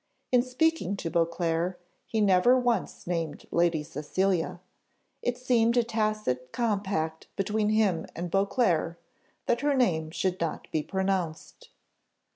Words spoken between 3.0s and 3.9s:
named Lady